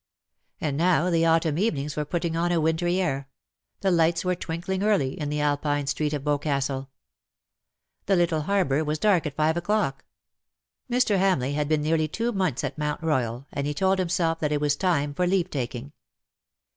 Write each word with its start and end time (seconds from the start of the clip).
And 0.59 0.77
now 0.77 1.11
the 1.11 1.27
autumn 1.27 1.59
evenings 1.59 1.95
were 1.95 2.05
putting 2.05 2.35
on 2.35 2.51
a 2.51 2.59
wintry 2.59 2.99
air— 2.99 3.29
the 3.81 3.91
lights 3.91 4.25
were 4.25 4.33
twinkling 4.33 4.81
early 4.81 5.09
in 5.13 5.29
the 5.29 5.41
Alpine 5.41 5.85
street 5.85 6.11
of 6.11 6.23
Boscastle. 6.23 6.89
The 8.07 8.15
little 8.15 8.41
harbour 8.41 8.83
was 8.83 8.97
dark 8.97 9.27
at 9.27 9.35
five 9.35 9.57
o^clock. 9.57 9.97
Mr. 10.89 11.19
Hamleigh 11.19 11.53
had 11.53 11.69
been 11.69 11.83
nearly 11.83 12.07
two 12.07 12.31
months 12.31 12.63
at 12.63 12.79
Mount 12.79 13.01
Koyal, 13.01 13.45
and 13.53 13.67
he 13.67 13.75
told 13.75 13.99
himself 13.99 14.39
that 14.39 14.51
it 14.51 14.59
was 14.59 14.75
time 14.75 15.13
for 15.13 15.27
leave 15.27 15.51
taking. 15.51 15.91